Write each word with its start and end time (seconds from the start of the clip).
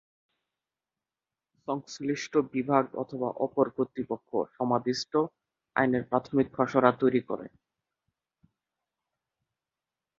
সংশ্লিষ্ট 1.67 2.33
বিভাগ 2.53 2.83
অথবা 2.95 3.29
অপর 3.45 3.67
কর্তৃপক্ষ 3.75 4.29
সমাদিষ্ট 4.57 5.13
আইনের 5.75 6.03
প্রাথমিক 6.09 6.47
খসড়া 6.57 6.91
তৈরি 7.01 7.21
করে। 7.29 7.47